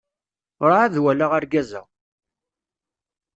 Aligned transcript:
Urɛad 0.63 0.95
walaɣ 1.03 1.31
argaz-a. 1.37 1.81